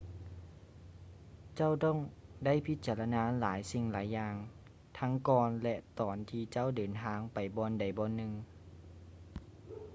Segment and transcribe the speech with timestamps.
[1.55, 1.97] ເຈົ້າຕ້ອງ
[2.45, 4.33] ໄດ້ພິຈາລະນາຫຼາຍສິ່ງຫຼາຍຢ່າງ
[4.99, 8.31] ທັງກ່ອນ ແລະ ຕອນທີ່ເຈົ້າເດີນທາງໄປບ່ອນໃດບ່ອນໜຶ່ງ